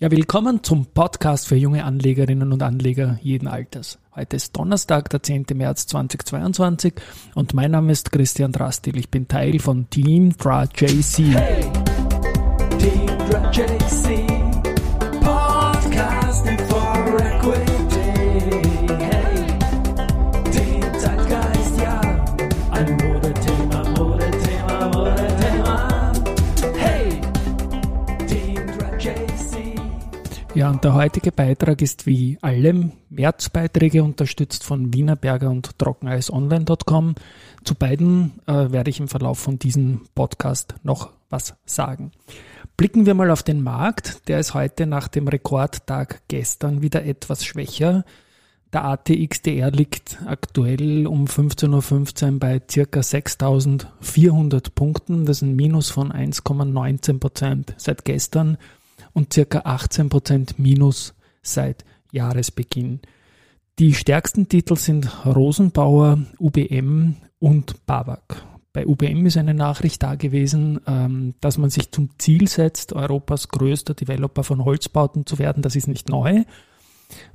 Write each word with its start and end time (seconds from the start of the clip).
Ja, 0.00 0.12
willkommen 0.12 0.62
zum 0.62 0.86
Podcast 0.86 1.48
für 1.48 1.56
junge 1.56 1.82
Anlegerinnen 1.82 2.52
und 2.52 2.62
Anleger 2.62 3.18
jeden 3.20 3.48
Alters. 3.48 3.98
Heute 4.14 4.36
ist 4.36 4.56
Donnerstag, 4.56 5.10
der 5.10 5.24
10. 5.24 5.46
März 5.54 5.88
2022 5.88 6.94
und 7.34 7.52
mein 7.52 7.72
Name 7.72 7.90
ist 7.90 8.12
Christian 8.12 8.52
Drastil. 8.52 8.96
Ich 8.96 9.10
bin 9.10 9.26
Teil 9.26 9.58
von 9.58 9.90
Team 9.90 10.36
Dra 10.36 10.66
JC. 10.72 11.34
Hey, 11.34 11.64
Team 12.78 13.08
Dra 13.28 14.37
Ja, 30.58 30.70
und 30.70 30.82
der 30.82 30.94
heutige 30.94 31.30
Beitrag 31.30 31.80
ist 31.82 32.04
wie 32.04 32.36
alle 32.42 32.90
Märzbeiträge 33.10 34.02
unterstützt 34.02 34.64
von 34.64 34.92
Wienerberger 34.92 35.48
und 35.50 35.78
Trockeneisonline.com. 35.78 37.14
Zu 37.62 37.76
beiden 37.76 38.40
äh, 38.48 38.72
werde 38.72 38.90
ich 38.90 38.98
im 38.98 39.06
Verlauf 39.06 39.38
von 39.38 39.60
diesem 39.60 40.00
Podcast 40.16 40.74
noch 40.82 41.10
was 41.30 41.54
sagen. 41.64 42.10
Blicken 42.76 43.06
wir 43.06 43.14
mal 43.14 43.30
auf 43.30 43.44
den 43.44 43.62
Markt. 43.62 44.26
Der 44.26 44.40
ist 44.40 44.52
heute 44.52 44.86
nach 44.86 45.06
dem 45.06 45.28
Rekordtag 45.28 46.22
gestern 46.26 46.82
wieder 46.82 47.04
etwas 47.04 47.44
schwächer. 47.44 48.04
Der 48.72 48.84
ATXDR 48.84 49.70
liegt 49.70 50.18
aktuell 50.26 51.06
um 51.06 51.26
15.15 51.26 52.32
Uhr 52.32 52.38
bei 52.40 52.60
circa 52.68 52.98
6.400 52.98 54.72
Punkten. 54.74 55.24
Das 55.24 55.36
ist 55.36 55.42
ein 55.42 55.54
Minus 55.54 55.90
von 55.90 56.12
1,19 56.12 57.20
Prozent 57.20 57.74
seit 57.76 58.04
gestern 58.04 58.58
und 59.18 59.32
circa 59.32 59.62
18% 59.62 60.54
Minus 60.58 61.12
seit 61.42 61.84
Jahresbeginn. 62.12 63.00
Die 63.80 63.92
stärksten 63.92 64.48
Titel 64.48 64.76
sind 64.76 65.26
Rosenbauer, 65.26 66.20
UBM 66.38 67.16
und 67.40 67.84
BAWAG. 67.84 68.22
Bei 68.72 68.86
UBM 68.86 69.26
ist 69.26 69.36
eine 69.36 69.54
Nachricht 69.54 70.04
da 70.04 70.14
gewesen, 70.14 70.80
ähm, 70.86 71.34
dass 71.40 71.58
man 71.58 71.68
sich 71.68 71.90
zum 71.90 72.10
Ziel 72.18 72.46
setzt, 72.46 72.92
Europas 72.92 73.48
größter 73.48 73.94
Developer 73.94 74.44
von 74.44 74.64
Holzbauten 74.64 75.26
zu 75.26 75.40
werden. 75.40 75.64
Das 75.64 75.74
ist 75.74 75.88
nicht 75.88 76.08
neu. 76.08 76.44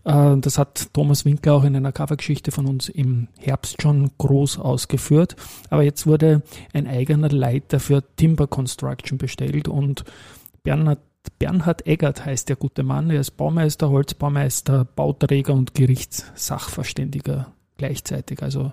Äh, 0.05 0.37
das 0.37 0.57
hat 0.57 0.87
Thomas 0.93 1.25
Winkler 1.25 1.55
auch 1.55 1.63
in 1.65 1.75
einer 1.75 1.91
Covergeschichte 1.91 2.51
von 2.51 2.65
uns 2.65 2.87
im 2.87 3.27
Herbst 3.37 3.81
schon 3.81 4.09
groß 4.19 4.57
ausgeführt. 4.57 5.35
Aber 5.69 5.83
jetzt 5.83 6.07
wurde 6.07 6.43
ein 6.71 6.87
eigener 6.87 7.27
Leiter 7.27 7.81
für 7.81 8.03
Timber 8.15 8.47
Construction 8.47 9.17
bestellt 9.17 9.67
und 9.67 10.05
Bernhard 10.63 10.99
Bernhard 11.39 11.87
Eggert 11.87 12.25
heißt 12.25 12.49
der 12.49 12.55
gute 12.55 12.83
Mann. 12.83 13.09
Er 13.09 13.21
ist 13.21 13.31
Baumeister, 13.31 13.89
Holzbaumeister, 13.89 14.85
Bauträger 14.85 15.53
und 15.53 15.73
Gerichtssachverständiger 15.73 17.53
gleichzeitig. 17.77 18.41
Also 18.41 18.71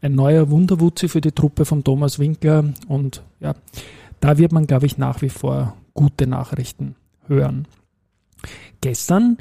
ein 0.00 0.14
neuer 0.14 0.50
Wunderwutzi 0.50 1.08
für 1.08 1.20
die 1.20 1.32
Truppe 1.32 1.64
von 1.64 1.84
Thomas 1.84 2.18
Winkler. 2.18 2.64
Und 2.86 3.22
ja, 3.40 3.54
da 4.20 4.38
wird 4.38 4.52
man, 4.52 4.66
glaube 4.66 4.86
ich, 4.86 4.98
nach 4.98 5.22
wie 5.22 5.28
vor 5.28 5.76
gute 5.94 6.26
Nachrichten 6.26 6.94
hören. 7.26 7.66
Gestern 8.80 9.38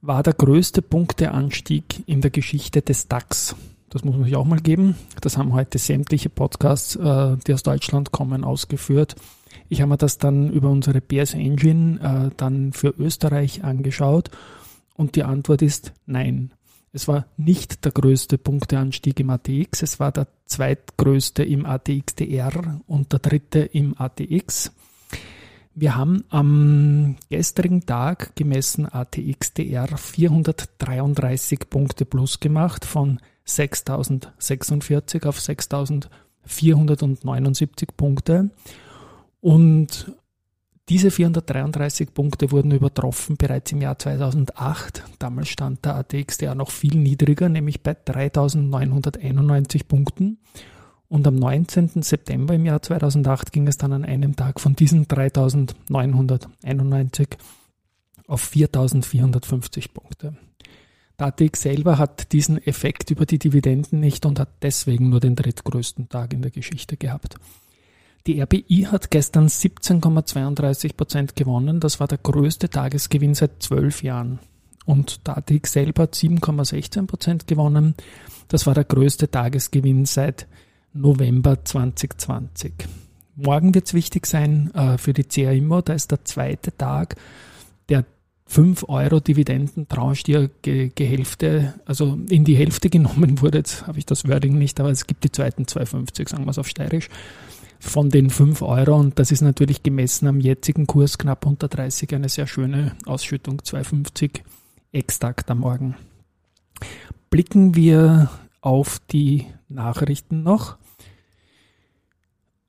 war 0.00 0.22
der 0.22 0.34
größte 0.34 0.82
Punkteanstieg 0.82 2.02
in 2.06 2.20
der 2.20 2.30
Geschichte 2.30 2.82
des 2.82 3.08
DAX. 3.08 3.56
Das 3.90 4.04
muss 4.04 4.14
man 4.14 4.24
sich 4.24 4.36
auch 4.36 4.44
mal 4.44 4.60
geben. 4.60 4.96
Das 5.20 5.36
haben 5.36 5.52
heute 5.52 5.78
sämtliche 5.78 6.30
Podcasts, 6.30 6.96
äh, 6.96 7.36
die 7.46 7.52
aus 7.52 7.62
Deutschland 7.62 8.10
kommen, 8.10 8.42
ausgeführt. 8.42 9.16
Ich 9.68 9.80
habe 9.80 9.90
mir 9.90 9.96
das 9.96 10.18
dann 10.18 10.50
über 10.50 10.70
unsere 10.70 11.00
PS 11.00 11.34
Engine 11.34 12.00
äh, 12.00 12.30
dann 12.36 12.72
für 12.72 12.88
Österreich 12.88 13.64
angeschaut 13.64 14.30
und 14.94 15.16
die 15.16 15.24
Antwort 15.24 15.62
ist 15.62 15.92
nein. 16.06 16.52
Es 16.92 17.08
war 17.08 17.26
nicht 17.38 17.86
der 17.86 17.92
größte 17.92 18.36
Punkteanstieg 18.36 19.18
im 19.20 19.30
ATX, 19.30 19.82
es 19.82 19.98
war 19.98 20.12
der 20.12 20.28
zweitgrößte 20.44 21.42
im 21.42 21.64
ATXDR 21.64 22.82
und 22.86 23.12
der 23.12 23.20
dritte 23.20 23.60
im 23.60 23.98
ATX. 23.98 24.72
Wir 25.74 25.96
haben 25.96 26.24
am 26.28 27.16
gestrigen 27.30 27.86
Tag 27.86 28.36
gemessen 28.36 28.86
ATXDR 28.86 29.96
433 29.96 31.70
Punkte 31.70 32.04
plus 32.04 32.40
gemacht 32.40 32.84
von 32.84 33.20
6046 33.46 35.24
auf 35.24 35.40
6479 35.40 37.88
Punkte. 37.96 38.50
Und 39.42 40.12
diese 40.88 41.10
433 41.10 42.14
Punkte 42.14 42.52
wurden 42.52 42.70
übertroffen 42.70 43.36
bereits 43.36 43.72
im 43.72 43.82
Jahr 43.82 43.98
2008. 43.98 45.02
Damals 45.18 45.48
stand 45.48 45.84
der 45.84 45.96
ATXDR 45.96 46.54
noch 46.54 46.70
viel 46.70 46.94
niedriger, 46.94 47.48
nämlich 47.48 47.82
bei 47.82 47.94
3991 47.94 49.88
Punkten. 49.88 50.38
Und 51.08 51.26
am 51.26 51.34
19. 51.34 52.02
September 52.02 52.54
im 52.54 52.64
Jahr 52.64 52.82
2008 52.82 53.52
ging 53.52 53.66
es 53.66 53.76
dann 53.76 53.92
an 53.92 54.04
einem 54.04 54.36
Tag 54.36 54.60
von 54.60 54.76
diesen 54.76 55.08
3991 55.08 57.30
auf 58.28 58.42
4450 58.42 59.92
Punkte. 59.92 60.36
ATX 61.18 61.62
selber 61.62 61.98
hat 61.98 62.32
diesen 62.32 62.64
Effekt 62.64 63.10
über 63.10 63.26
die 63.26 63.38
Dividenden 63.38 63.98
nicht 63.98 64.24
und 64.24 64.38
hat 64.38 64.62
deswegen 64.62 65.10
nur 65.10 65.20
den 65.20 65.36
drittgrößten 65.36 66.08
Tag 66.08 66.32
in 66.32 66.42
der 66.42 66.52
Geschichte 66.52 66.96
gehabt. 66.96 67.36
Die 68.26 68.40
RBI 68.40 68.86
hat 68.90 69.10
gestern 69.10 69.48
17,32 69.48 70.94
Prozent 70.96 71.34
gewonnen. 71.34 71.80
Das 71.80 71.98
war 71.98 72.06
der 72.06 72.18
größte 72.18 72.70
Tagesgewinn 72.70 73.34
seit 73.34 73.62
zwölf 73.62 74.02
Jahren. 74.02 74.38
Und 74.84 75.26
der 75.26 75.42
selber 75.66 76.04
hat 76.04 76.14
7,16 76.14 77.06
Prozent 77.06 77.46
gewonnen. 77.46 77.94
Das 78.48 78.66
war 78.66 78.74
der 78.74 78.84
größte 78.84 79.30
Tagesgewinn 79.30 80.06
seit 80.06 80.46
November 80.92 81.64
2020. 81.64 82.72
Morgen 83.34 83.74
wird 83.74 83.86
es 83.86 83.94
wichtig 83.94 84.26
sein 84.26 84.70
äh, 84.74 84.98
für 84.98 85.12
die 85.12 85.24
CA 85.24 85.50
Immo. 85.50 85.80
Da 85.80 85.94
ist 85.94 86.10
der 86.10 86.24
zweite 86.24 86.76
Tag 86.76 87.16
der 87.88 88.04
5 88.46 88.84
Euro 88.88 89.18
Dividendentranche, 89.18 90.24
die 90.24 90.48
ge 90.60 90.92
Gehälfte, 90.94 91.74
also 91.86 92.18
in 92.28 92.44
die 92.44 92.56
Hälfte 92.56 92.90
genommen 92.90 93.40
wurde. 93.40 93.58
Jetzt 93.58 93.86
habe 93.86 93.98
ich 93.98 94.06
das 94.06 94.28
Wording 94.28 94.58
nicht, 94.58 94.78
aber 94.78 94.90
es 94.90 95.06
gibt 95.06 95.24
die 95.24 95.32
zweiten 95.32 95.64
2,50, 95.64 96.28
sagen 96.28 96.44
wir 96.44 96.50
es 96.50 96.58
auf 96.58 96.68
Steirisch 96.68 97.08
von 97.82 98.10
den 98.10 98.30
5 98.30 98.62
Euro 98.62 98.96
und 98.96 99.18
das 99.18 99.32
ist 99.32 99.40
natürlich 99.40 99.82
gemessen 99.82 100.28
am 100.28 100.40
jetzigen 100.40 100.86
Kurs 100.86 101.18
knapp 101.18 101.44
unter 101.44 101.66
30 101.66 102.14
eine 102.14 102.28
sehr 102.28 102.46
schöne 102.46 102.92
Ausschüttung, 103.06 103.60
2,50 103.60 104.40
exakt 104.92 105.50
am 105.50 105.58
Morgen. 105.58 105.96
Blicken 107.28 107.74
wir 107.74 108.30
auf 108.60 109.00
die 109.10 109.46
Nachrichten 109.68 110.44
noch. 110.44 110.76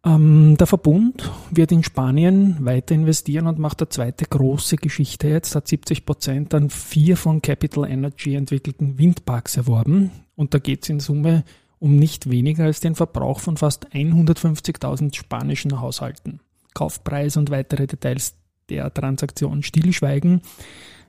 Ähm, 0.04 0.58
der 0.58 0.66
Verbund 0.66 1.32
wird 1.52 1.72
in 1.72 1.84
Spanien 1.84 2.58
weiter 2.66 2.96
investieren 2.96 3.46
und 3.46 3.60
macht 3.60 3.82
eine 3.82 3.90
zweite 3.90 4.26
große 4.26 4.78
Geschichte 4.78 5.28
jetzt, 5.28 5.56
hat 5.56 5.68
70 5.68 6.08
Prozent 6.08 6.56
an 6.56 6.72
vier 6.72 7.18
von 7.18 7.42
Capital 7.42 7.88
Energy 7.88 8.34
entwickelten 8.34 8.98
Windparks 8.98 9.58
erworben 9.58 10.10
und 10.36 10.56
da 10.56 10.58
geht 10.58 10.82
es 10.84 10.90
in 10.90 11.00
Summe 11.00 11.44
um 11.84 11.98
nicht 11.98 12.30
weniger 12.30 12.64
als 12.64 12.80
den 12.80 12.96
Verbrauch 12.96 13.42
von 13.42 13.58
fast 13.58 13.88
150.000 13.88 15.14
spanischen 15.14 15.82
Haushalten. 15.82 16.40
Kaufpreis 16.74 17.36
und 17.36 17.50
weitere 17.50 17.88
Details 17.88 18.36
der 18.70 18.94
Transaktion 18.94 19.64
stillschweigen. 19.64 20.44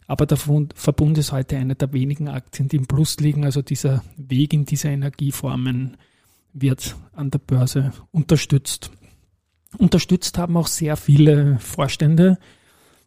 Aber 0.09 0.27
der 0.27 0.37
Verbund 0.37 1.17
ist 1.17 1.31
heute 1.31 1.59
eine 1.59 1.77
der 1.77 1.93
wenigen 1.93 2.27
Aktien, 2.27 2.69
die 2.69 2.75
im 2.75 2.87
Plus 2.87 3.21
liegen. 3.21 3.45
Also 3.45 3.63
dieser 3.63 4.03
Weg 4.17 4.53
in 4.53 4.65
diese 4.65 4.89
Energieformen 4.89 5.97
wird 6.53 6.97
an 7.13 7.31
der 7.31 7.39
Börse 7.39 7.93
unterstützt. 8.11 8.91
Unterstützt 9.79 10.39
haben 10.39 10.57
auch 10.57 10.67
sehr 10.67 10.97
viele 10.97 11.57
Vorstände 11.61 12.37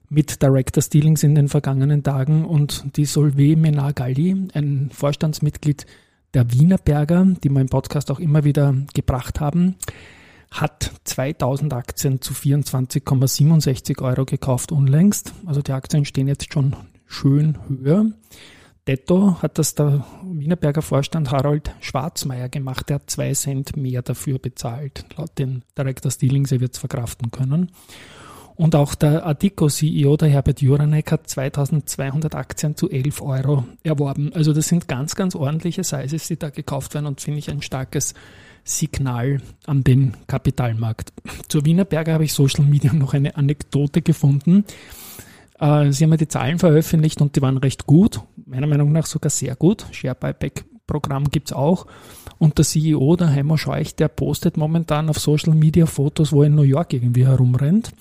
mit 0.07 0.41
Director 0.41 0.81
Dealings 0.81 1.22
in 1.22 1.35
den 1.35 1.50
vergangenen 1.50 2.01
Tagen 2.01 2.45
und 2.45 2.95
die 2.95 3.03
Solveig 3.03 3.57
Menagali, 3.57 4.47
ein 4.53 4.89
Vorstandsmitglied 4.94 5.86
der 6.33 6.51
Wienerberger, 6.51 7.25
die 7.44 7.50
wir 7.50 7.62
im 7.62 7.69
Podcast 7.69 8.12
auch 8.12 8.19
immer 8.19 8.44
wieder 8.44 8.75
gebracht 8.94 9.39
haben, 9.39 9.75
hat 10.51 10.91
2000 11.03 11.74
Aktien 11.74 12.21
zu 12.21 12.33
24,67 12.33 14.01
Euro 14.01 14.25
gekauft 14.25 14.71
unlängst. 14.71 15.33
Also 15.45 15.62
die 15.62 15.71
Aktien 15.71 16.06
stehen 16.06 16.27
jetzt 16.27 16.51
schon 16.51 16.75
schön 17.06 17.57
höher. 17.68 18.06
Detto 18.88 19.41
hat 19.41 19.57
das 19.57 19.75
der 19.75 20.06
Wienerberger 20.24 20.81
Vorstand 20.81 21.31
Harold 21.31 21.75
Schwarzmeier 21.81 22.47
gemacht. 22.47 22.88
Der 22.88 22.95
hat 22.95 23.09
zwei 23.09 23.33
Cent 23.33 23.75
mehr 23.75 24.01
dafür 24.01 24.39
bezahlt. 24.39 25.06
Laut 25.18 25.38
den 25.38 25.63
Director 25.77 26.09
Steelings, 26.09 26.53
er 26.53 26.62
wird 26.62 26.73
es 26.73 26.80
verkraften 26.80 27.30
können. 27.31 27.71
Und 28.57 28.75
auch 28.75 28.95
der 28.95 29.25
Adico-CEO, 29.27 30.18
der 30.18 30.30
Herbert 30.30 30.62
Juranek, 30.62 31.12
hat 31.12 31.30
2200 31.30 32.33
Aktien 32.33 32.75
zu 32.75 32.89
11 32.89 33.21
Euro 33.21 33.65
erworben. 33.83 34.33
Also 34.33 34.51
das 34.51 34.68
sind 34.68 34.88
ganz, 34.88 35.15
ganz 35.15 35.36
ordentliche 35.36 35.83
Sizes, 35.83 36.27
die 36.27 36.38
da 36.38 36.50
gekauft 36.50 36.95
werden 36.95 37.06
und 37.06 37.21
finde 37.21 37.38
ich 37.38 37.51
ein 37.51 37.62
starkes 37.62 38.15
Signal 38.63 39.42
an 39.68 39.83
den 39.83 40.18
Kapitalmarkt. 40.25 41.13
Zur 41.50 41.65
Wienerberger 41.65 42.13
habe 42.13 42.24
ich 42.24 42.33
Social 42.33 42.65
Media 42.65 42.92
noch 42.94 43.13
eine 43.13 43.38
Anekdote 43.38 44.01
gefunden. 44.01 44.65
Äh, 45.59 45.92
sie 45.92 46.04
haben 46.04 46.12
ja 46.12 46.18
die 46.18 46.27
Zahlen 46.27 46.57
veröffentlicht 46.57 47.21
und 47.21 47.36
die 47.36 47.44
waren 47.44 47.57
recht 47.57 47.86
gut, 47.86 48.21
meiner 48.48 48.68
Meinung 48.68 48.92
nach 48.92 49.06
sogar 49.06 49.30
sehr 49.30 49.56
gut. 49.56 49.86
Share 49.92 50.15
Buyback 50.15 50.65
Programm 50.88 51.30
gibt's 51.30 51.54
auch. 51.54 51.86
Und 52.39 52.57
der 52.57 52.65
CEO, 52.65 53.15
der 53.18 53.30
Heimo 53.30 53.56
Scheuch, 53.56 53.95
der 53.95 54.07
postet 54.07 54.57
momentan 54.57 55.09
auf 55.09 55.19
Social 55.19 55.54
Media 55.54 55.86
Fotos, 55.86 56.31
wo 56.31 56.42
er 56.42 56.48
in 56.48 56.56
New 56.56 56.63
York 56.63 56.94
irgendwie 56.94 57.27
herumrennt. 57.27 57.92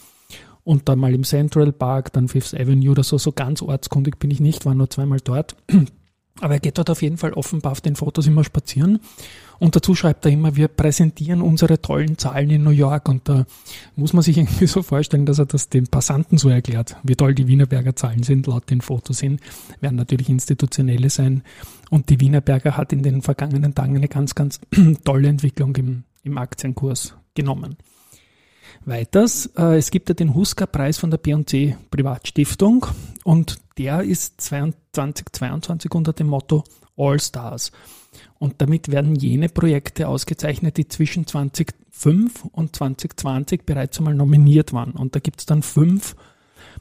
Und 0.67 0.89
dann 0.89 0.99
mal 0.99 1.15
im 1.15 1.23
Central 1.23 1.71
Park, 1.71 2.13
dann 2.13 2.27
Fifth 2.27 2.53
Avenue 2.53 2.91
oder 2.91 3.05
so, 3.05 3.19
so 3.19 3.31
ganz 3.31 3.63
ortskundig 3.63 4.19
bin 4.19 4.33
ich 4.33 4.41
nicht, 4.41 4.67
war 4.67 4.75
nur 4.75 4.91
zweimal 4.91 5.21
dort. 5.23 5.55
Aber 6.41 6.55
er 6.55 6.61
geht 6.61 6.77
dort 6.77 6.91
auf 6.91 7.03
jeden 7.03 7.19
Fall 7.19 7.35
offenbar 7.35 7.71
auf 7.71 7.81
den 7.81 7.95
Fotos 7.95 8.27
immer 8.27 8.43
spazieren. 8.43 8.99
Und 9.61 9.77
dazu 9.77 9.95
schreibt 9.95 10.27
er 10.27 10.33
immer, 10.33 10.57
wir 10.57 10.67
präsentieren 10.67 11.41
unsere 11.41 11.81
tollen 11.81 12.19
Zahlen 12.19 12.51
in 12.51 12.65
New 12.65 12.71
York. 12.71 13.09
Und 13.09 13.29
da 13.29 13.47
muss 13.95 14.13
man 14.13 14.25
sich 14.25 14.39
irgendwie 14.39 14.67
so 14.67 14.83
vorstellen, 14.83 15.25
dass 15.25 15.39
er 15.39 15.47
das 15.47 15.69
den 15.69 15.87
Passanten 15.87 16.37
so 16.37 16.49
erklärt, 16.49 16.97
wie 17.05 17.15
toll 17.15 17.37
die 17.37 17.47
Wienerberger 17.47 17.95
Zahlen 17.95 18.25
sind, 18.25 18.49
laut 18.49 18.69
den 18.69 18.81
Fotos 18.81 19.21
hin. 19.21 19.39
Werden 19.81 19.95
natürlich 19.95 20.29
institutionelle 20.29 21.11
sein. 21.11 21.45
Und 21.91 22.11
die 22.11 22.19
Wienerberger 22.19 22.77
hat 22.77 22.93
in 22.93 23.05
den 23.05 23.23
vergangenen 23.23 23.73
Tagen 23.77 23.95
eine 23.95 24.09
ganz, 24.09 24.35
ganz 24.35 24.61
tolle 25.05 25.29
Entwicklung 25.29 25.77
im, 25.77 26.03
im 26.25 26.39
Aktienkurs 26.39 27.15
genommen. 27.37 27.77
Weiters, 28.85 29.47
äh, 29.57 29.77
es 29.77 29.91
gibt 29.91 30.09
ja 30.09 30.15
den 30.15 30.35
Husker-Preis 30.35 30.99
von 30.99 31.11
der 31.11 31.19
B&C 31.19 31.77
Privatstiftung 31.91 32.87
und 33.25 33.57
der 33.79 34.03
ist 34.03 34.41
2022 34.41 35.93
unter 35.95 36.13
dem 36.13 36.29
Motto 36.29 36.65
All 36.97 37.21
Stars. 37.21 37.73
Und 38.39 38.55
damit 38.59 38.91
werden 38.91 39.15
jene 39.15 39.49
Projekte 39.49 40.09
ausgezeichnet, 40.09 40.77
die 40.77 40.89
zwischen 40.89 41.27
2005 41.27 42.47
und 42.53 42.77
2020 42.77 43.65
bereits 43.65 43.99
einmal 43.99 44.15
nominiert 44.15 44.73
waren. 44.73 44.93
Und 44.93 45.15
da 45.15 45.21
gibt 45.21 45.41
es 45.41 45.47
dann 45.47 45.63
fünf 45.63 46.17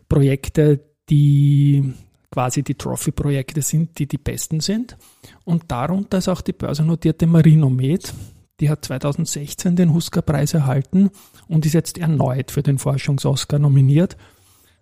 Projekte, 0.08 0.80
die 1.10 1.94
quasi 2.32 2.64
die 2.64 2.76
Trophy-Projekte 2.76 3.62
sind, 3.62 3.98
die 3.98 4.08
die 4.08 4.18
besten 4.18 4.60
sind. 4.60 4.98
Und 5.46 5.64
darunter 5.70 6.18
ist 6.18 6.28
auch 6.28 6.42
die 6.42 6.54
börsennotierte 6.54 7.28
Marinomed, 7.28 8.14
die 8.60 8.70
hat 8.70 8.86
2016 8.86 9.76
den 9.76 9.94
Husker-Preis 9.94 10.54
erhalten 10.54 11.10
und 11.48 11.66
ist 11.66 11.74
jetzt 11.74 11.98
erneut 11.98 12.52
für 12.52 12.64
den 12.64 12.78
Forschungs-Oscar 12.78 13.60
nominiert. 13.60 14.18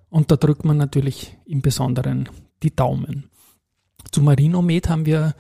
Und 0.09 0.29
da 0.29 0.35
drückt 0.35 0.63
man 0.63 0.77
natürlich 0.77 1.35
im 1.45 1.61
Besonderen 1.61 2.29
die 2.61 2.75
Daumen. 2.75 3.29
Zu 4.11 4.21
Marinomed 4.21 4.89
haben 4.89 5.05
wir 5.07 5.33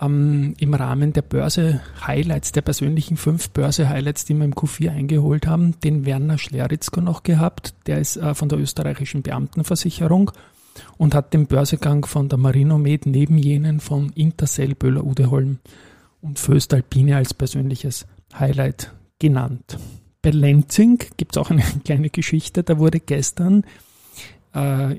ähm, 0.00 0.54
im 0.58 0.74
Rahmen 0.74 1.12
der 1.12 1.22
Börse-Highlights, 1.22 2.52
der 2.52 2.62
persönlichen 2.62 3.16
fünf 3.16 3.50
Börse-Highlights, 3.50 4.24
die 4.24 4.34
wir 4.34 4.44
im 4.44 4.54
Q4 4.54 4.90
eingeholt 4.90 5.46
haben, 5.46 5.80
den 5.80 6.06
Werner 6.06 6.38
Schleritzko 6.38 7.00
noch 7.00 7.24
gehabt. 7.24 7.74
Der 7.86 7.98
ist 7.98 8.16
äh, 8.16 8.34
von 8.34 8.48
der 8.48 8.60
österreichischen 8.60 9.22
Beamtenversicherung 9.22 10.30
und 10.96 11.14
hat 11.14 11.34
den 11.34 11.46
Börsegang 11.46 12.04
von 12.06 12.28
der 12.28 12.38
Marinomed 12.38 13.06
neben 13.06 13.36
jenen 13.36 13.80
von 13.80 14.10
Intercell 14.10 14.74
Böhler-Udeholm 14.74 15.58
und 16.22 16.38
Föstalpine 16.38 17.16
als 17.16 17.34
persönliches 17.34 18.06
Highlight 18.32 18.92
genannt. 19.18 19.78
Bei 20.22 20.30
Lenzing 20.30 20.98
gibt 21.16 21.36
es 21.36 21.38
auch 21.38 21.50
eine 21.50 21.62
kleine 21.84 22.08
Geschichte. 22.08 22.62
Da 22.62 22.78
wurde 22.78 23.00
gestern 23.00 23.64
äh, 24.54 24.96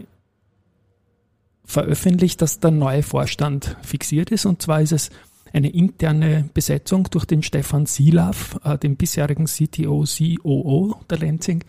veröffentlicht, 1.66 2.42
dass 2.42 2.60
der 2.60 2.72
neue 2.72 3.04
Vorstand 3.04 3.78
fixiert 3.82 4.32
ist. 4.32 4.46
Und 4.46 4.62
zwar 4.62 4.82
ist 4.82 4.92
es 4.92 5.10
eine 5.54 5.70
interne 5.70 6.50
Besetzung 6.54 7.08
durch 7.10 7.26
den 7.26 7.42
Stefan 7.42 7.86
Silav, 7.86 8.60
äh, 8.64 8.78
den 8.78 8.98
bisherigen 8.98 9.46
CTO, 9.46 10.04
COO 10.06 10.96
der 11.10 11.20
Lenzing. 11.20 11.64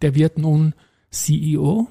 Der 0.00 0.14
wird 0.14 0.38
nun 0.38 0.74
CEO 1.10 1.88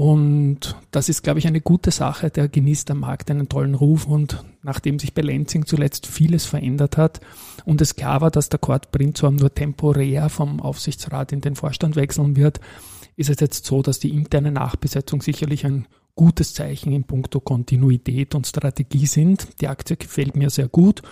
und 0.00 0.76
das 0.92 1.10
ist, 1.10 1.22
glaube 1.22 1.40
ich, 1.40 1.46
eine 1.46 1.60
gute 1.60 1.90
Sache. 1.90 2.30
Der 2.30 2.48
genießt 2.48 2.90
am 2.90 3.00
Markt 3.00 3.30
einen 3.30 3.50
tollen 3.50 3.74
Ruf 3.74 4.06
und 4.06 4.42
nachdem 4.62 4.98
sich 4.98 5.12
bei 5.12 5.20
Lenzing 5.20 5.66
zuletzt 5.66 6.06
vieles 6.06 6.46
verändert 6.46 6.96
hat 6.96 7.20
und 7.66 7.82
es 7.82 7.96
klar 7.96 8.22
war, 8.22 8.30
dass 8.30 8.48
der 8.48 8.60
Kurt 8.60 8.92
Prinzorm 8.92 9.36
nur 9.36 9.52
temporär 9.52 10.30
vom 10.30 10.58
Aufsichtsrat 10.62 11.32
in 11.32 11.42
den 11.42 11.54
Vorstand 11.54 11.96
wechseln 11.96 12.34
wird, 12.34 12.60
ist 13.16 13.28
es 13.28 13.40
jetzt 13.40 13.66
so, 13.66 13.82
dass 13.82 13.98
die 13.98 14.08
interne 14.08 14.52
Nachbesetzung 14.52 15.20
sicherlich 15.20 15.66
ein 15.66 15.86
gutes 16.14 16.54
Zeichen 16.54 16.92
in 16.92 17.04
puncto 17.04 17.38
Kontinuität 17.38 18.34
und 18.34 18.46
Strategie 18.46 19.04
sind. 19.04 19.60
Die 19.60 19.68
Aktie 19.68 19.98
gefällt 19.98 20.34
mir 20.34 20.48
sehr 20.48 20.68
gut. 20.68 21.02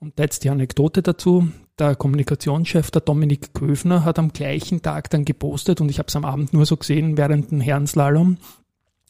Und 0.00 0.18
jetzt 0.18 0.44
die 0.44 0.50
Anekdote 0.50 1.02
dazu. 1.02 1.48
Der 1.78 1.96
Kommunikationschef, 1.96 2.90
der 2.90 3.00
Dominik 3.00 3.52
Köfner, 3.54 4.04
hat 4.04 4.18
am 4.18 4.32
gleichen 4.32 4.82
Tag 4.82 5.10
dann 5.10 5.24
gepostet 5.24 5.80
und 5.80 5.90
ich 5.90 5.98
habe 5.98 6.08
es 6.08 6.16
am 6.16 6.24
Abend 6.24 6.52
nur 6.52 6.66
so 6.66 6.76
gesehen 6.76 7.16
während 7.16 7.50
dem 7.50 7.60
Herrenslalom. 7.60 8.38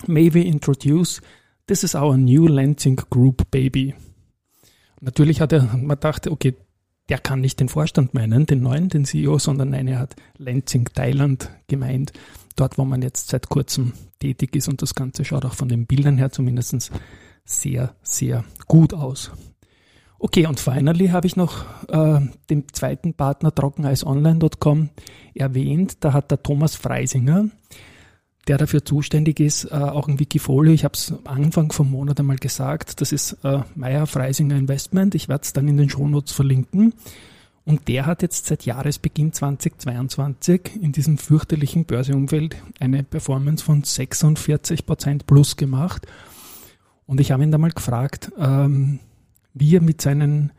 May 0.06 0.32
we 0.32 0.42
introduce, 0.42 1.20
this 1.66 1.82
is 1.82 1.94
our 1.94 2.16
new 2.16 2.46
Lansing 2.46 2.96
Group 3.10 3.50
Baby. 3.50 3.94
Natürlich 5.00 5.40
hat 5.40 5.52
er, 5.52 5.62
man 5.76 5.98
dachte, 5.98 6.30
okay, 6.30 6.54
der 7.08 7.18
kann 7.18 7.40
nicht 7.40 7.60
den 7.60 7.68
Vorstand 7.68 8.14
meinen, 8.14 8.46
den 8.46 8.60
neuen, 8.60 8.88
den 8.88 9.04
CEO, 9.04 9.38
sondern 9.38 9.70
nein, 9.70 9.88
er 9.88 9.98
hat 9.98 10.16
Lansing 10.36 10.86
Thailand 10.94 11.50
gemeint, 11.66 12.12
dort, 12.56 12.76
wo 12.78 12.84
man 12.84 13.02
jetzt 13.02 13.28
seit 13.28 13.48
kurzem 13.48 13.92
tätig 14.20 14.54
ist 14.56 14.68
und 14.68 14.82
das 14.82 14.94
Ganze 14.94 15.24
schaut 15.24 15.44
auch 15.44 15.54
von 15.54 15.68
den 15.68 15.86
Bildern 15.86 16.18
her 16.18 16.30
zumindest 16.30 16.90
sehr, 17.44 17.94
sehr 18.02 18.44
gut 18.66 18.92
aus. 18.92 19.32
Okay, 20.20 20.46
und 20.46 20.58
finally 20.58 21.08
habe 21.08 21.28
ich 21.28 21.36
noch 21.36 21.64
äh, 21.88 22.20
den 22.50 22.64
zweiten 22.72 23.14
Partner 23.14 23.54
trockeneisonline.com 23.54 24.88
erwähnt. 25.34 25.98
Da 26.00 26.12
hat 26.12 26.32
der 26.32 26.42
Thomas 26.42 26.74
Freisinger, 26.74 27.50
der 28.48 28.58
dafür 28.58 28.84
zuständig 28.84 29.38
ist, 29.38 29.66
äh, 29.66 29.74
auch 29.74 30.08
ein 30.08 30.18
Wikifolio. 30.18 30.72
Ich 30.72 30.82
habe 30.82 30.94
es 30.94 31.14
Anfang 31.24 31.70
vom 31.70 31.92
Monat 31.92 32.18
einmal 32.18 32.38
gesagt. 32.38 33.00
Das 33.00 33.12
ist 33.12 33.38
äh, 33.44 33.60
Meyer 33.76 34.08
Freisinger 34.08 34.56
Investment. 34.56 35.14
Ich 35.14 35.28
werde 35.28 35.42
es 35.44 35.52
dann 35.52 35.68
in 35.68 35.76
den 35.76 35.88
Shownotes 35.88 36.32
verlinken. 36.32 36.94
Und 37.64 37.86
der 37.86 38.06
hat 38.06 38.22
jetzt 38.22 38.46
seit 38.46 38.64
Jahresbeginn 38.64 39.32
2022 39.32 40.80
in 40.80 40.90
diesem 40.90 41.18
fürchterlichen 41.18 41.84
Börseumfeld 41.84 42.56
eine 42.80 43.04
Performance 43.04 43.64
von 43.64 43.84
46 43.84 44.84
Prozent 44.84 45.26
plus 45.26 45.56
gemacht. 45.56 46.06
Und 47.06 47.20
ich 47.20 47.30
habe 47.30 47.44
ihn 47.44 47.52
da 47.52 47.58
mal 47.58 47.70
gefragt, 47.70 48.32
ähm, 48.38 49.00
wie 49.54 49.76
er 49.76 49.82
mit 49.82 50.00
seinen 50.00 50.52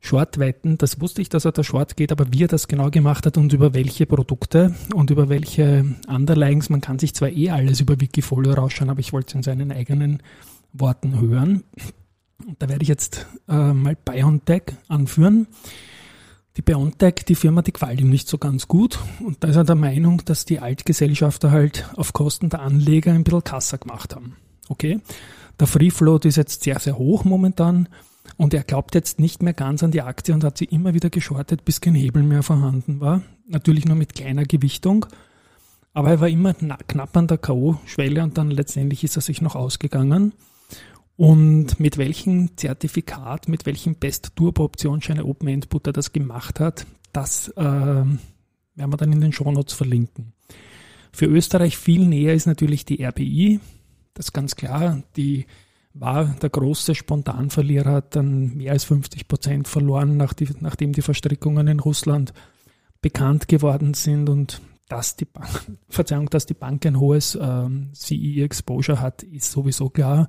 Shortwetten, 0.00 0.78
das 0.78 1.00
wusste 1.00 1.20
ich, 1.20 1.28
dass 1.28 1.44
er 1.44 1.52
da 1.52 1.62
Short 1.62 1.96
geht, 1.96 2.10
aber 2.10 2.32
wie 2.32 2.44
er 2.44 2.48
das 2.48 2.68
genau 2.68 2.90
gemacht 2.90 3.26
hat 3.26 3.36
und 3.36 3.52
über 3.52 3.74
welche 3.74 4.06
Produkte 4.06 4.74
und 4.94 5.10
über 5.10 5.28
welche 5.28 5.94
Underlyings, 6.08 6.70
man 6.70 6.80
kann 6.80 6.98
sich 6.98 7.14
zwar 7.14 7.28
eh 7.28 7.50
alles 7.50 7.80
über 7.80 8.00
Wikifolio 8.00 8.54
rausschauen, 8.54 8.88
aber 8.88 9.00
ich 9.00 9.12
wollte 9.12 9.28
es 9.28 9.34
in 9.34 9.42
seinen 9.42 9.72
eigenen 9.72 10.22
Worten 10.72 11.20
hören. 11.20 11.64
Und 12.46 12.62
da 12.62 12.68
werde 12.70 12.82
ich 12.82 12.88
jetzt 12.88 13.26
äh, 13.48 13.72
mal 13.74 13.94
BioNTech 13.96 14.62
anführen. 14.88 15.46
Die 16.56 16.62
BioNTech, 16.62 17.26
die 17.28 17.34
Firma, 17.34 17.60
die 17.60 17.72
gefällt 17.72 18.00
ihm 18.00 18.08
nicht 18.08 18.28
so 18.28 18.38
ganz 18.38 18.68
gut. 18.68 18.98
Und 19.20 19.44
da 19.44 19.48
ist 19.48 19.56
er 19.56 19.64
der 19.64 19.76
Meinung, 19.76 20.22
dass 20.24 20.46
die 20.46 20.60
Altgesellschafter 20.60 21.50
halt 21.50 21.88
auf 21.96 22.14
Kosten 22.14 22.48
der 22.48 22.60
Anleger 22.60 23.12
ein 23.12 23.24
bisschen 23.24 23.44
Kassa 23.44 23.76
gemacht 23.76 24.16
haben. 24.16 24.36
Okay? 24.68 25.00
Der 25.58 25.66
Free 25.66 25.90
Float 25.90 26.24
ist 26.24 26.36
jetzt 26.36 26.64
sehr, 26.64 26.78
sehr 26.78 26.96
hoch 26.96 27.24
momentan. 27.24 27.88
Und 28.40 28.54
er 28.54 28.64
glaubt 28.64 28.94
jetzt 28.94 29.20
nicht 29.20 29.42
mehr 29.42 29.52
ganz 29.52 29.82
an 29.82 29.90
die 29.90 30.00
Aktie 30.00 30.32
und 30.32 30.44
hat 30.44 30.56
sie 30.56 30.64
immer 30.64 30.94
wieder 30.94 31.10
geschortet, 31.10 31.62
bis 31.66 31.82
kein 31.82 31.94
Hebel 31.94 32.22
mehr 32.22 32.42
vorhanden 32.42 32.98
war. 32.98 33.20
Natürlich 33.46 33.84
nur 33.84 33.96
mit 33.96 34.14
kleiner 34.14 34.44
Gewichtung. 34.44 35.04
Aber 35.92 36.08
er 36.08 36.20
war 36.22 36.28
immer 36.30 36.54
knapp 36.54 37.14
an 37.18 37.26
der 37.26 37.36
K.O.-Schwelle 37.36 38.22
und 38.22 38.38
dann 38.38 38.50
letztendlich 38.50 39.04
ist 39.04 39.16
er 39.16 39.20
sich 39.20 39.42
noch 39.42 39.56
ausgegangen. 39.56 40.32
Und 41.16 41.80
mit 41.80 41.98
welchem 41.98 42.56
Zertifikat, 42.56 43.46
mit 43.46 43.66
welchem 43.66 43.96
Best 43.96 44.32
Turbo 44.36 44.64
Optionsscheine 44.64 45.26
Open 45.26 45.48
Endput 45.48 45.88
er 45.88 45.92
das 45.92 46.14
gemacht 46.14 46.60
hat, 46.60 46.86
das 47.12 47.48
äh, 47.48 47.62
werden 47.62 48.08
wir 48.74 48.96
dann 48.96 49.12
in 49.12 49.20
den 49.20 49.34
Shownotes 49.34 49.74
verlinken. 49.74 50.32
Für 51.12 51.26
Österreich 51.26 51.76
viel 51.76 52.06
näher 52.06 52.32
ist 52.32 52.46
natürlich 52.46 52.86
die 52.86 53.04
RBI. 53.04 53.60
Das 54.14 54.28
ist 54.28 54.32
ganz 54.32 54.56
klar. 54.56 55.02
Die 55.16 55.44
war 55.92 56.24
der 56.24 56.50
große 56.50 56.94
Spontanverlierer, 56.94 57.92
hat 57.92 58.16
dann 58.16 58.56
mehr 58.56 58.72
als 58.72 58.84
50 58.84 59.26
Prozent 59.28 59.68
verloren, 59.68 60.16
nachdem 60.16 60.92
die 60.92 61.02
Verstrickungen 61.02 61.66
in 61.66 61.80
Russland 61.80 62.32
bekannt 63.02 63.48
geworden 63.48 63.94
sind 63.94 64.28
und 64.28 64.60
dass 64.88 65.16
die 65.16 65.24
Bank, 65.24 65.48
Verzeihung, 65.88 66.28
dass 66.30 66.46
die 66.46 66.54
Bank 66.54 66.84
ein 66.86 66.98
hohes 66.98 67.38
ähm, 67.40 67.90
CE-Exposure 67.94 69.00
hat, 69.00 69.22
ist 69.22 69.50
sowieso 69.50 69.88
klar. 69.88 70.28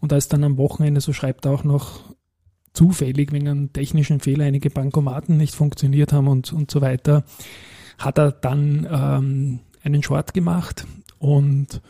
Und 0.00 0.12
als 0.12 0.28
dann 0.28 0.44
am 0.44 0.58
Wochenende, 0.58 1.00
so 1.00 1.12
schreibt 1.12 1.46
er 1.46 1.52
auch 1.52 1.64
noch, 1.64 2.14
zufällig 2.72 3.32
wegen 3.32 3.48
einem 3.48 3.72
technischen 3.72 4.20
Fehler 4.20 4.44
einige 4.44 4.68
Bankomaten 4.68 5.36
nicht 5.36 5.54
funktioniert 5.54 6.12
haben 6.12 6.26
und, 6.26 6.52
und 6.52 6.70
so 6.70 6.80
weiter, 6.80 7.24
hat 7.98 8.18
er 8.18 8.32
dann 8.32 8.86
ähm, 8.90 9.60
einen 9.82 10.02
Short 10.02 10.34
gemacht 10.34 10.84
und 11.18 11.80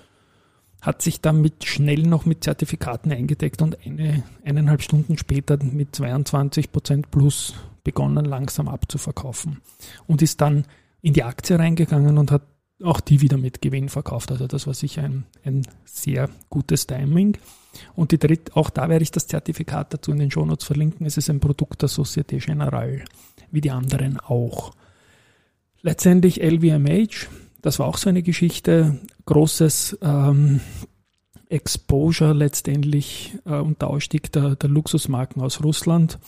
hat 0.85 1.00
sich 1.00 1.23
damit 1.23 1.64
schnell 1.64 2.03
noch 2.03 2.26
mit 2.26 2.45
Zertifikaten 2.45 3.11
eingedeckt 3.11 3.62
und 3.62 3.79
eine, 3.87 4.23
eineinhalb 4.45 4.83
Stunden 4.83 5.17
später 5.17 5.59
mit 5.62 5.97
22 5.97 6.71
Prozent 6.73 7.11
plus 7.11 7.55
begonnen 7.85 8.26
langsam 8.26 8.69
abzuverkaufen 8.69 9.62
und 10.07 10.21
ist 10.21 10.43
dann 10.43 10.67
in 11.00 11.14
die 11.14 11.23
Aktie 11.23 11.59
reingegangen 11.59 12.19
und 12.19 12.31
hat 12.31 12.43
auch 12.83 13.00
die 13.00 13.23
wieder 13.23 13.38
mit 13.38 13.62
Gewinn 13.62 13.88
verkauft. 13.88 14.31
Also 14.31 14.47
das 14.47 14.67
war 14.67 14.75
sicher 14.75 15.03
ein, 15.03 15.25
ein 15.43 15.67
sehr 15.87 16.29
gutes 16.50 16.87
Timing. 16.87 17.38
Und 17.95 18.12
die 18.12 18.19
dritte, 18.19 18.55
auch 18.55 18.69
da 18.69 18.88
werde 18.91 19.03
ich 19.03 19.11
das 19.11 19.26
Zertifikat 19.26 19.95
dazu 19.95 20.12
in 20.12 20.19
den 20.19 20.31
Shownotes 20.31 20.67
verlinken. 20.67 21.07
Es 21.07 21.17
ist 21.17 21.31
ein 21.31 21.41
Produkt 21.41 21.81
der 21.81 21.88
Societe 21.88 22.37
Generale, 22.37 23.05
wie 23.50 23.62
die 23.62 23.71
anderen 23.71 24.21
auch. 24.21 24.75
Letztendlich 25.81 26.43
LVMH, 26.43 27.26
das 27.64 27.78
war 27.78 27.87
auch 27.87 27.97
so 27.97 28.11
eine 28.11 28.23
Geschichte, 28.23 29.00
großes 29.25 29.99
ähm, 30.02 30.61
Exposure 31.49 32.35
letztendlich 32.35 33.38
äh, 33.47 33.54
und 33.54 33.80
der 33.80 33.88
Ausstieg 33.88 34.30
der, 34.33 34.54
der 34.54 34.68
Luxusmarken 34.68 35.40
aus 35.40 35.64
Russland 35.64 36.18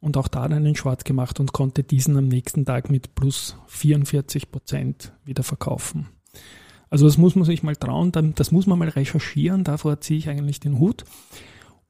und 0.00 0.16
auch 0.16 0.26
da 0.26 0.42
einen 0.42 0.74
Short 0.74 1.04
gemacht 1.04 1.38
und 1.38 1.52
konnte 1.52 1.84
diesen 1.84 2.16
am 2.16 2.26
nächsten 2.26 2.64
Tag 2.64 2.90
mit 2.90 3.14
plus 3.14 3.56
44 3.68 4.50
Prozent 4.50 5.12
wieder 5.24 5.44
verkaufen. 5.44 6.08
Also 6.90 7.06
das 7.06 7.16
muss 7.16 7.36
man 7.36 7.44
sich 7.44 7.62
mal 7.62 7.76
trauen, 7.76 8.10
das 8.34 8.50
muss 8.50 8.66
man 8.66 8.80
mal 8.80 8.88
recherchieren, 8.88 9.62
davor 9.62 10.00
ziehe 10.00 10.18
ich 10.18 10.28
eigentlich 10.28 10.58
den 10.58 10.80
Hut. 10.80 11.04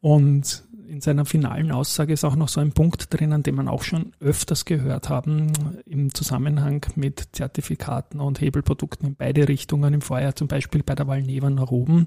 Und 0.01 0.65
in 0.89 1.01
seiner 1.01 1.25
finalen 1.25 1.73
Aussage 1.73 2.13
ist 2.13 2.25
auch 2.25 2.37
noch 2.37 2.49
so 2.49 2.61
ein 2.61 2.73
Punkt 2.73 3.13
drinnen, 3.13 3.43
den 3.43 3.55
man 3.55 3.69
auch 3.69 3.83
schon 3.83 4.13
öfters 4.21 4.65
gehört 4.65 5.09
haben 5.09 5.53
im 5.85 6.15
Zusammenhang 6.15 6.87
mit 6.95 7.29
Zertifikaten 7.33 8.21
und 8.21 8.41
Hebelprodukten 8.41 9.09
in 9.09 9.15
beide 9.17 9.49
Richtungen. 9.49 9.95
Im 9.95 10.01
Vorjahr 10.01 10.37
zum 10.37 10.49
Beispiel 10.49 10.83
bei 10.83 10.95
der 10.95 11.07
Valneva 11.07 11.51
nach 11.51 11.71
oben, 11.71 12.07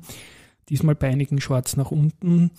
diesmal 0.69 0.95
bei 0.95 1.09
einigen 1.09 1.41
Shorts 1.41 1.77
nach 1.77 1.91
unten. 1.91 2.51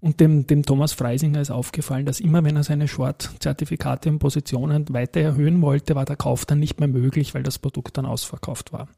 Und 0.00 0.20
dem, 0.20 0.46
dem 0.46 0.64
Thomas 0.64 0.92
Freisinger 0.92 1.40
ist 1.40 1.50
aufgefallen, 1.50 2.04
dass 2.04 2.20
immer 2.20 2.44
wenn 2.44 2.56
er 2.56 2.62
seine 2.62 2.88
Short-Zertifikate 2.88 4.10
und 4.10 4.18
Positionen 4.18 4.84
weiter 4.90 5.20
erhöhen 5.20 5.62
wollte, 5.62 5.94
war 5.94 6.04
der 6.04 6.16
Kauf 6.16 6.44
dann 6.44 6.60
nicht 6.60 6.78
mehr 6.78 6.90
möglich, 6.90 7.34
weil 7.34 7.42
das 7.42 7.58
Produkt 7.58 7.96
dann 7.96 8.04
ausverkauft 8.04 8.72
war. 8.72 8.88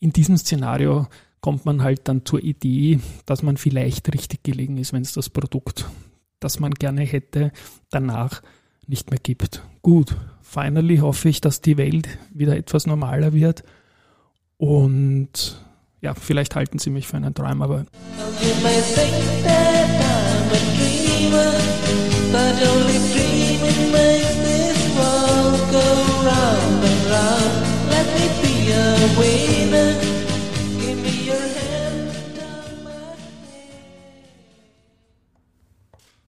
In 0.00 0.12
diesem 0.12 0.36
Szenario 0.36 1.06
kommt 1.44 1.66
man 1.66 1.82
halt 1.82 2.08
dann 2.08 2.24
zur 2.24 2.42
Idee, 2.42 3.00
dass 3.26 3.42
man 3.42 3.58
vielleicht 3.58 4.14
richtig 4.14 4.42
gelegen 4.44 4.78
ist, 4.78 4.94
wenn 4.94 5.02
es 5.02 5.12
das 5.12 5.28
Produkt, 5.28 5.84
das 6.40 6.58
man 6.58 6.72
gerne 6.72 7.02
hätte, 7.02 7.52
danach 7.90 8.40
nicht 8.86 9.10
mehr 9.10 9.20
gibt. 9.22 9.62
Gut, 9.82 10.16
finally 10.40 10.96
hoffe 11.00 11.28
ich, 11.28 11.42
dass 11.42 11.60
die 11.60 11.76
Welt 11.76 12.08
wieder 12.32 12.56
etwas 12.56 12.86
normaler 12.86 13.34
wird 13.34 13.62
und 14.56 15.62
ja, 16.00 16.14
vielleicht 16.14 16.56
halten 16.56 16.78
Sie 16.78 16.88
mich 16.88 17.06
für 17.06 17.18
einen 17.18 17.34
Träum, 17.34 17.60
aber. 17.60 17.84